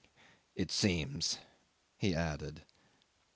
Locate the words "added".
2.15-2.63